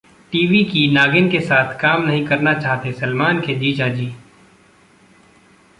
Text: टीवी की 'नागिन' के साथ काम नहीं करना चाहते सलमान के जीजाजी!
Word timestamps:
टीवी 0.31 0.63
की 0.63 0.87
'नागिन' 0.91 1.29
के 1.29 1.39
साथ 1.39 1.79
काम 1.79 2.05
नहीं 2.05 2.25
करना 2.25 2.53
चाहते 2.53 2.91
सलमान 2.91 3.41
के 3.41 3.55
जीजाजी! 3.55 4.13